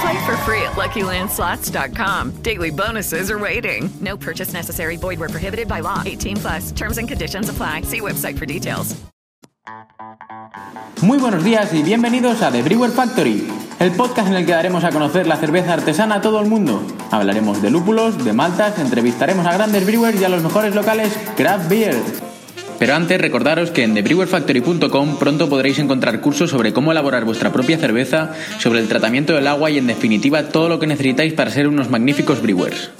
[0.00, 2.42] Play for free at LuckyLandSlots.com.
[2.42, 3.88] Daily bonuses are waiting.
[4.00, 4.96] No purchase necessary.
[4.96, 6.02] Void where prohibited by law.
[6.04, 6.72] 18 plus.
[6.72, 7.82] Terms and conditions apply.
[7.82, 8.96] See website for details.
[11.02, 13.46] Muy buenos días y bienvenidos a The Brewer Factory,
[13.78, 16.80] el podcast en el que daremos a conocer la cerveza artesana a todo el mundo.
[17.10, 21.68] Hablaremos de lúpulos, de maltas, entrevistaremos a grandes brewers y a los mejores locales craft
[21.68, 21.96] beer.
[22.78, 27.78] Pero antes recordaros que en thebrewerfactory.com pronto podréis encontrar cursos sobre cómo elaborar vuestra propia
[27.78, 31.68] cerveza, sobre el tratamiento del agua y en definitiva todo lo que necesitáis para ser
[31.68, 32.90] unos magníficos brewers.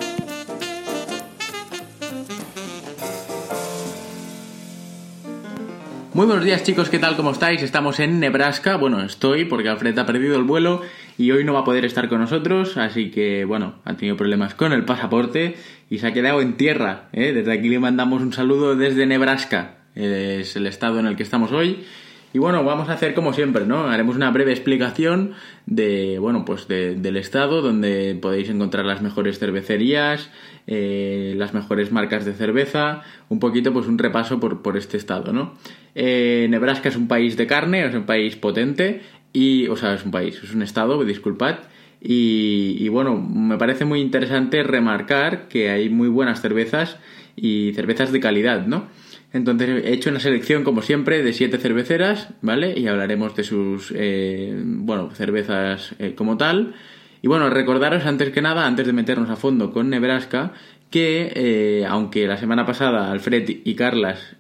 [6.16, 7.14] Muy buenos días chicos, ¿qué tal?
[7.14, 7.61] ¿Cómo estáis?
[7.61, 10.80] Estamos en Nebraska, bueno, estoy porque Alfred ha perdido el vuelo
[11.19, 14.55] y hoy no va a poder estar con nosotros, así que bueno, ha tenido problemas
[14.55, 15.57] con el pasaporte
[15.89, 17.08] y se ha quedado en tierra.
[17.13, 17.33] ¿eh?
[17.33, 21.52] Desde aquí le mandamos un saludo desde Nebraska, es el estado en el que estamos
[21.52, 21.85] hoy.
[22.33, 23.89] Y bueno, vamos a hacer como siempre, ¿no?
[23.89, 25.33] Haremos una breve explicación
[25.64, 30.30] de, bueno, pues del estado donde podéis encontrar las mejores cervecerías,
[30.67, 35.33] eh, las mejores marcas de cerveza, un poquito pues un repaso por, por este estado,
[35.33, 35.55] ¿no?
[35.95, 39.01] Eh, Nebraska es un país de carne, es un país potente
[39.36, 41.57] y, o sea, es un país, es un estado, disculpad.
[42.01, 46.97] Y, bueno, me parece muy interesante remarcar que hay muy buenas cervezas
[47.36, 48.86] y cervezas de calidad, ¿no?
[49.35, 52.79] Entonces he hecho una selección, como siempre, de siete cerveceras, ¿vale?
[52.79, 56.75] Y hablaremos de sus, eh, bueno, cervezas eh, como tal.
[57.20, 60.55] Y bueno, recordaros antes que nada, antes de meternos a fondo con Nebraska,
[60.89, 64.36] que eh, aunque la semana pasada Alfred y Carlas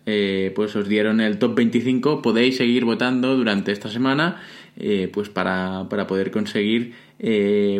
[0.54, 4.40] pues os dieron el top 25, podéis seguir votando durante esta semana
[5.12, 6.94] pues para, para, poder conseguir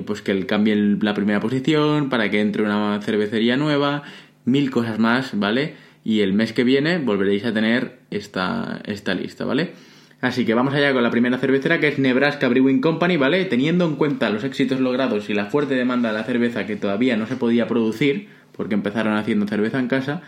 [0.06, 4.02] pues que cambie la primera posición, para que entre una cervecería nueva,
[4.44, 5.74] mil cosas más, ¿vale?
[6.06, 9.72] y el mes que viene volveréis a tener esta, esta lista, ¿vale?
[10.20, 13.44] Así que vamos allá con la primera cervecera que es Nebraska Brewing Company, ¿vale?
[13.46, 17.16] Teniendo en cuenta los éxitos logrados y la fuerte demanda de la cerveza que todavía
[17.16, 20.22] no se podía producir, porque empezaron haciendo cerveza en casa,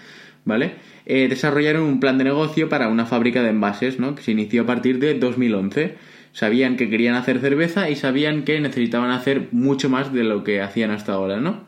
[0.44, 0.72] ¿vale?
[1.06, 4.16] Eh, desarrollaron un plan de negocio para una fábrica de envases, ¿no?
[4.16, 5.94] Que se inició a partir de 2011.
[6.38, 10.60] Sabían que querían hacer cerveza y sabían que necesitaban hacer mucho más de lo que
[10.60, 11.64] hacían hasta ahora, ¿no?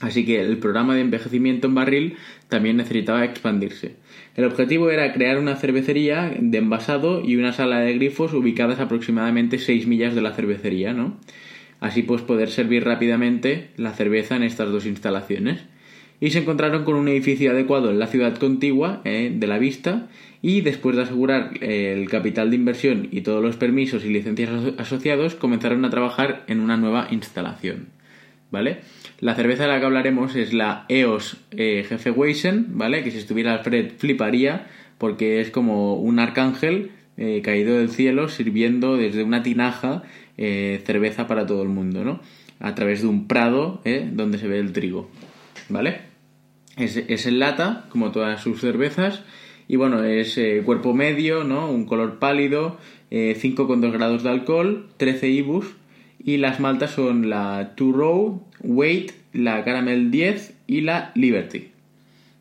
[0.00, 2.16] Así que el programa de envejecimiento en barril
[2.48, 3.94] también necesitaba expandirse.
[4.34, 9.60] El objetivo era crear una cervecería de envasado y una sala de grifos ubicadas aproximadamente
[9.60, 11.20] 6 millas de la cervecería, ¿no?
[11.78, 15.60] Así pues poder servir rápidamente la cerveza en estas dos instalaciones.
[16.18, 20.08] Y se encontraron con un edificio adecuado en la ciudad contigua eh, de la vista
[20.42, 24.50] y después de asegurar eh, el capital de inversión y todos los permisos y licencias
[24.76, 27.86] asociados comenzaron a trabajar en una nueva instalación.
[28.50, 28.80] ¿Vale?
[29.20, 33.02] La cerveza de la que hablaremos es la EOS eh, Weissen, ¿vale?
[33.02, 34.66] Que si estuviera Alfred fliparía
[34.98, 40.02] porque es como un arcángel eh, caído del cielo sirviendo desde una tinaja
[40.36, 42.20] cerveza para todo el mundo, ¿no?
[42.58, 43.80] A través de un prado
[44.12, 45.08] donde se ve el trigo,
[45.68, 46.00] ¿vale?
[46.76, 49.22] Es, es en lata, como todas sus cervezas,
[49.68, 51.70] y bueno, es cuerpo medio, ¿no?
[51.70, 52.78] Un color pálido,
[53.10, 55.66] 5,2 grados de alcohol, 13 IBUs,
[56.24, 61.68] y las maltas son la Two Row, Wait, la Caramel 10 y la Liberty.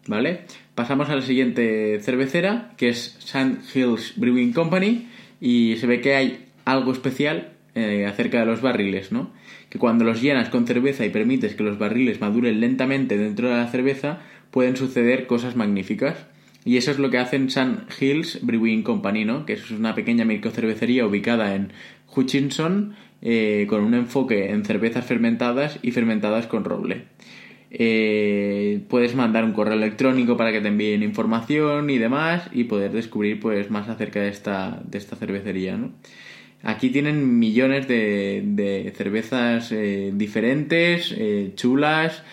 [0.08, 0.42] ¿Vale?
[0.76, 5.08] Pasamos a la siguiente cervecera, que es Sand Hills Brewing Company,
[5.40, 9.32] y se ve que hay algo especial eh, acerca de los barriles, ¿no?
[9.70, 13.56] Que cuando los llenas con cerveza y permites que los barriles maduren lentamente dentro de
[13.56, 14.20] la cerveza,
[14.52, 16.16] pueden suceder cosas magníficas.
[16.64, 19.46] Y eso es lo que hacen Sun Hills Brewing Company, ¿no?
[19.46, 21.74] Que es una pequeña microcervecería ubicada en
[22.16, 27.06] Hutchinson eh, con un enfoque en cervezas fermentadas y fermentadas con roble.
[27.72, 32.92] Eh, puedes mandar un correo electrónico para que te envíen información y demás y poder
[32.92, 35.92] descubrir pues más acerca de esta, de esta cervecería, ¿no?
[36.64, 41.16] Aquí tienen millones de, cervezas eh, diferentes,
[41.56, 42.24] chulas,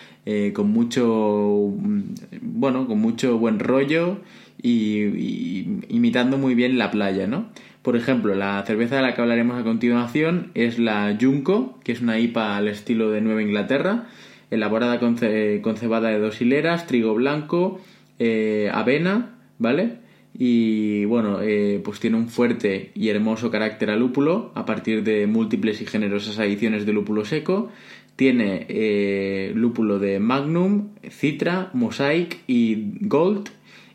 [0.53, 2.01] con mucho mm,
[2.41, 4.17] bueno, con mucho buen rollo
[4.61, 7.49] y, imitando muy bien la playa, ¿no?
[7.81, 12.01] Por ejemplo, la cerveza de la que hablaremos a continuación es la Junco, que es
[12.01, 14.07] una IPA al estilo de Nueva Inglaterra,
[14.51, 17.79] elaborada con, cebada de dos hileras, trigo blanco,
[18.19, 19.99] eh, avena, ¿vale?
[20.37, 25.25] Y bueno, eh, pues tiene un fuerte y hermoso carácter a lúpulo a partir de
[25.27, 27.71] múltiples y generosas adiciones de lúpulo seco.
[28.19, 33.47] Tiene eh, lúpulo de Magnum, Citra, Mosaic y Gold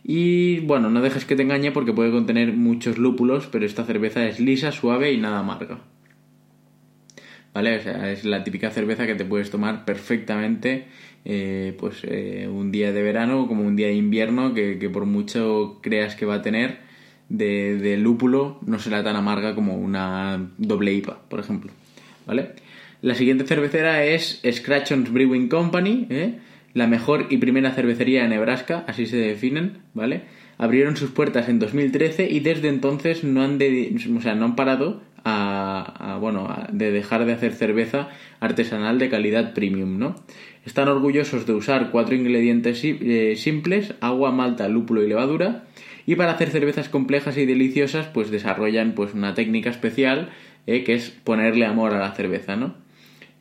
[0.03, 4.26] y bueno, no dejes que te engañe porque puede contener muchos lúpulos, pero esta cerveza
[4.26, 5.81] es lisa, suave y nada amarga.
[7.53, 7.76] ¿Vale?
[7.76, 10.87] O sea, es la típica cerveza que te puedes tomar perfectamente
[11.27, 15.81] eh, pues eh, un día de verano como un día de invierno que, por mucho
[15.82, 16.79] creas que va a tener
[17.29, 21.73] de, lúpulo no será tan amarga como una doble IPA, por ejemplo.
[22.27, 22.63] ¿Vale?
[23.05, 26.39] La siguiente cervecera es Scratchons Brewing Company, ¿eh?
[26.73, 30.23] la mejor y primera cervecería de Nebraska, así se definen, ¿vale?
[30.56, 33.59] Abrieron sus puertas en 2013 y desde entonces no han,
[34.17, 38.09] o sea, no han parado a, bueno, de dejar de hacer cerveza
[38.41, 40.17] artesanal de calidad premium, ¿no?
[40.65, 45.65] Están orgullosos de usar cuatro ingredientes eh, simples, agua, malta, lúpulo y levadura,
[46.06, 50.31] y para hacer cervezas complejas y deliciosas, pues desarrollan pues una técnica especial
[50.67, 52.83] eh, que es ponerle amor a la cerveza, ¿no?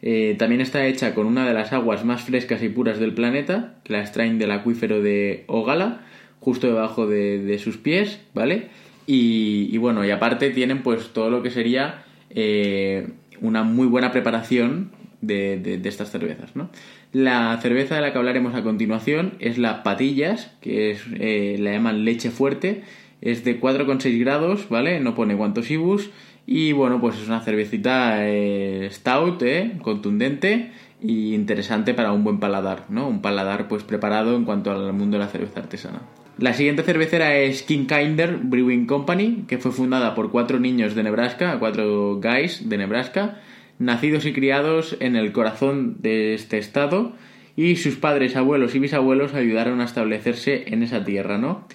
[0.05, 3.75] Eh, también está hecha con una de las aguas más frescas y puras del planeta,
[3.85, 6.01] que la extraen del acuífero de Ogala,
[6.41, 8.67] justo debajo de, sus pies, ¿vale?
[9.07, 13.07] Y, bueno, y aparte tienen pues todo lo que sería eh,
[13.39, 14.91] una muy buena preparación
[15.21, 16.69] de, estas cervezas, ¿no?
[17.13, 22.03] La cerveza de la que hablaremos a continuación es la Patillas, que eh, la llaman
[22.03, 22.83] leche fuerte,
[23.21, 24.99] es de 4,6 grados, ¿vale?
[24.99, 26.09] No pone cuántos ibus
[26.45, 32.39] y bueno, pues es una cervecita eh, stout, eh, contundente y interesante para un buen
[32.39, 33.07] paladar, ¿no?
[33.07, 36.01] Un paladar pues preparado en cuanto al mundo de la cerveza artesana.
[36.37, 41.03] La siguiente cervecera es King Kinder Brewing Company, que fue fundada por cuatro niños de
[41.03, 43.39] Nebraska, cuatro guys de Nebraska,
[43.77, 47.13] nacidos y criados en el corazón de este estado,
[47.55, 51.67] y sus padres, abuelos y bisabuelos ayudaron a establecerse en esa tierra, ¿no?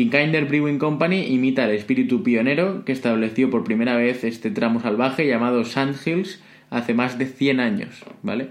[0.00, 5.26] Kinkinder Brewing Company imita el espíritu pionero que estableció por primera vez este tramo salvaje
[5.26, 8.48] llamado Sandhills hace más de 100 años, ¿vale?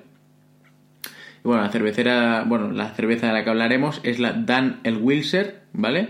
[1.44, 4.98] Y bueno, la cervecera, bueno, la cerveza de la que hablaremos es la Dan el
[4.98, 6.10] Wilser, ¿vale?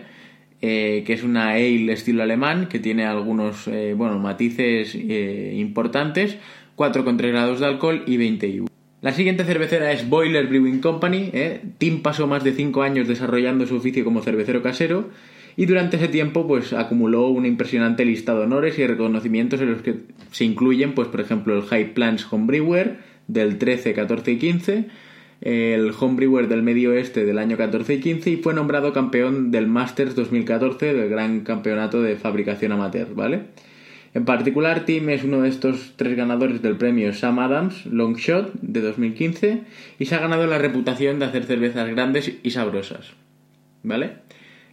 [0.62, 6.38] Eh, que es una ale estilo alemán que tiene algunos, eh, bueno, matices eh, importantes,
[6.75, 8.79] 4,3 grados de alcohol y 20 IBU.
[9.01, 11.30] La siguiente cervecera es Boiler Brewing Company.
[11.31, 11.62] ¿eh?
[11.78, 15.10] Tim pasó más de 5 años desarrollando su oficio como cervecero casero
[15.56, 19.81] y durante ese tiempo pues acumuló un impresionante listado de honores y reconocimientos en los
[19.81, 19.96] que
[20.31, 22.98] se incluyen pues por ejemplo el High Plants Homebrewer
[23.28, 24.86] del 13, 14 y 15,
[25.42, 29.68] el Homebrewer del Medio Oeste del año 14 y 15 y fue nombrado campeón del
[29.68, 33.44] Masters 2014 del Gran Campeonato de Fabricación Amateur, ¿vale?
[34.13, 38.54] En particular, Tim es uno de estos tres ganadores del premio Sam Adams Long Shot
[38.61, 39.61] de 2015
[39.99, 43.11] y se ha ganado la reputación de hacer cervezas grandes y sabrosas.
[43.83, 44.13] ¿Vale?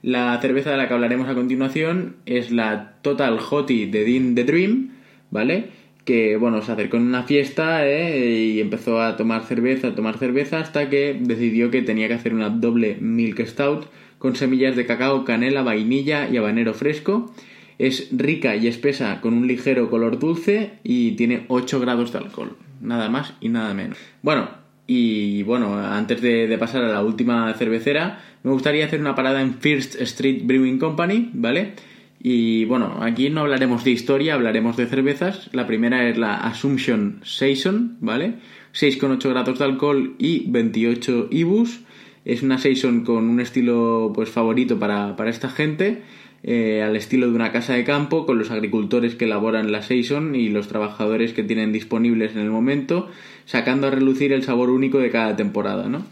[0.03, 4.45] La cerveza de la que hablaremos a continuación es la Total Hottie de Dean the
[4.45, 4.91] Dream,
[5.31, 5.67] ¿vale?
[6.05, 8.53] Que, bueno, se acercó en una fiesta ¿eh?
[8.55, 12.33] y empezó a tomar cerveza, a tomar cerveza, hasta que decidió que tenía que hacer
[12.33, 13.87] una doble Milk Stout
[14.19, 17.35] con semillas de cacao, canela, vainilla y habanero fresco
[17.79, 22.57] es rica y espesa con un ligero color dulce y tiene 8 grados de alcohol.
[22.81, 23.99] Nada más y nada menos.
[24.23, 24.49] Bueno,
[24.87, 29.55] y bueno, antes de, pasar a la última cervecera, me gustaría hacer una parada en
[29.55, 31.73] First Street Brewing Company, ¿vale?
[32.21, 35.51] Y bueno, aquí no hablaremos de historia, hablaremos de cervezas.
[35.53, 38.35] La primera es la Assumption Saison, ¿vale?
[38.75, 41.81] 6,8 grados de alcohol y 28 IBUs.
[42.25, 46.03] Es una Saison con un estilo pues favorito para, para esta gente
[46.49, 50.37] eh, al estilo de una casa de campo, con los agricultores que elaboran la season
[50.37, 53.09] y los trabajadores que tienen disponibles en el momento,
[53.47, 56.07] sacando a relucir el sabor único de cada temporada, ¿no?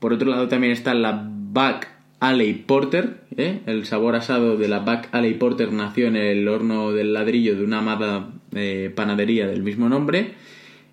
[0.00, 3.60] Por otro lado también está la Back Alley Porter, ¿eh?
[3.66, 7.64] el sabor asado de la Back Alley Porter nació en el horno del ladrillo de
[7.64, 10.32] una amada eh, panadería del mismo nombre,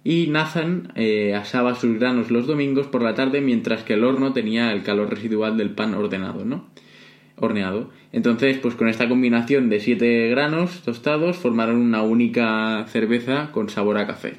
[0.04, 0.92] y Nathan
[1.38, 5.10] asaba sus granos los domingos por la tarde mientras que el horno tenía el calor
[5.10, 6.66] residual del pan ordenado, ¿no?
[7.42, 7.90] Horneado.
[8.14, 13.98] Entonces, pues con esta combinación de 7 granos tostados formaron una única cerveza con sabor
[13.98, 14.36] a café.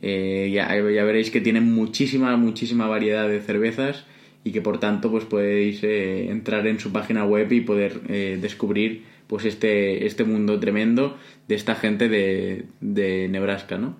[0.00, 4.04] Eh, ya, ya, veréis que tienen muchísima, muchísima variedad de cervezas
[4.44, 8.38] y que por tanto pues podéis eh, entrar en su página web y poder eh,
[8.40, 13.96] descubrir pues este, este mundo tremendo de esta gente de, de Nebraska, ¿no?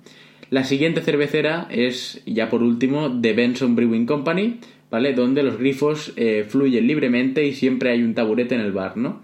[0.51, 4.59] La siguiente cervecera es, ya por último, The Benson Brewing Company,
[4.93, 5.15] ¿vale?
[5.15, 9.23] Donde los grifos eh, fluyen libremente y siempre hay un taburete en el bar, ¿no?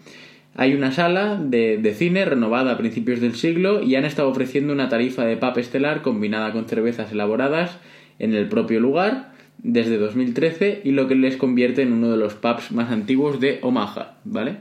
[0.54, 4.88] Hay una sala de, cine renovada a principios del siglo y han estado ofreciendo una
[4.88, 7.78] tarifa de pub estelar combinada con cervezas elaboradas
[8.18, 12.34] en el propio lugar desde 2013 y lo que les convierte en uno de los
[12.34, 14.56] pubs más antiguos de Omaha, ¿vale?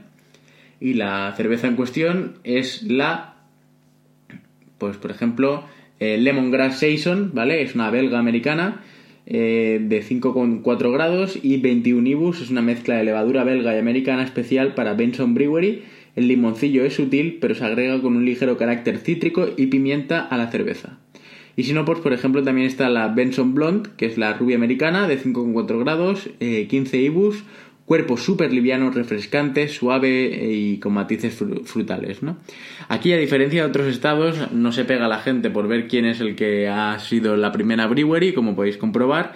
[0.78, 3.34] Y la cerveza en cuestión es la,
[4.76, 5.64] pues por ejemplo,
[6.00, 7.62] eh, Lemongrass Saison, ¿vale?
[7.62, 8.82] Es una belga americana
[9.30, 14.24] eh, de 5,4 grados y 21 ibus, es una mezcla de levadura belga y americana
[14.24, 15.82] especial para Benson Brewery.
[16.16, 20.38] El limoncillo es sutil, pero se agrega con un ligero carácter cítrico y pimienta a
[20.38, 20.98] la cerveza.
[21.56, 24.56] Y si no, pues por ejemplo también está la Benson Blonde, que es la rubia
[24.56, 27.44] americana de 5,4 grados, 15 eh, ibus,
[27.88, 32.36] cuerpo súper liviano, refrescante, suave y con matices frutales, ¿no?
[32.88, 36.20] Aquí, a diferencia de otros estados, no se pega la gente por ver quién es
[36.20, 39.32] el que ha sido la primera brewery, como podéis comprobar.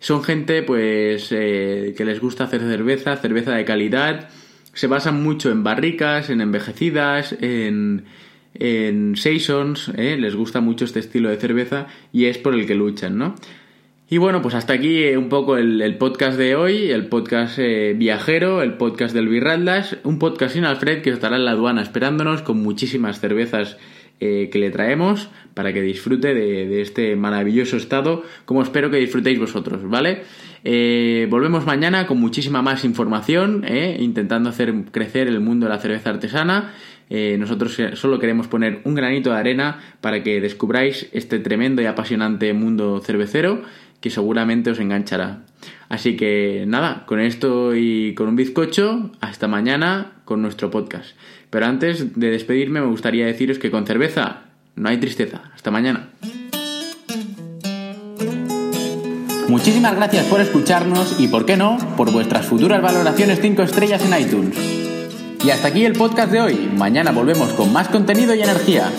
[0.00, 4.30] Son gente, pues, eh, que les gusta hacer cerveza, cerveza de calidad.
[4.74, 8.06] Se basan mucho en barricas, en envejecidas, en,
[8.54, 10.16] en saisons, ¿eh?
[10.18, 13.36] les gusta mucho este estilo de cerveza y es por el que luchan, ¿no?
[14.12, 17.94] Y bueno, pues hasta aquí eh, un poco el, podcast de hoy, el podcast eh,
[17.96, 22.42] viajero, el podcast del Birraldas, un podcast sin Alfred que estará en la aduana esperándonos
[22.42, 23.78] con muchísimas cervezas
[24.20, 29.38] eh, que le traemos para que disfrute de, este maravilloso estado, como espero que disfrutéis
[29.38, 30.24] vosotros, ¿vale?
[31.30, 33.64] volvemos mañana con muchísima más información,
[33.98, 36.74] intentando hacer crecer el mundo de la cerveza artesana.
[37.10, 42.52] nosotros solo queremos poner un granito de arena para que descubráis este tremendo y apasionante
[42.52, 43.62] mundo cervecero
[44.02, 45.38] que seguramente os enganchará.
[45.88, 51.16] Así que nada, con esto y con un bizcocho, hasta mañana con nuestro podcast.
[51.48, 54.42] Pero antes de despedirme me gustaría deciros que con cerveza
[54.74, 55.42] no hay tristeza.
[55.54, 56.08] Hasta mañana.
[59.48, 64.20] Muchísimas gracias por escucharnos y, por qué no, por vuestras futuras valoraciones 5 estrellas en
[64.20, 64.56] iTunes.
[65.44, 66.70] Y hasta aquí el podcast de hoy.
[66.76, 68.90] Mañana volvemos con más contenido y energía.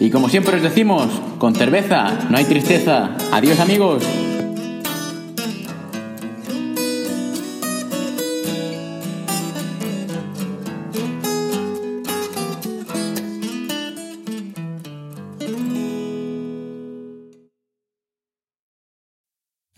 [0.00, 3.16] Y como siempre os decimos, con cerveza no hay tristeza.
[3.30, 4.04] Adiós amigos.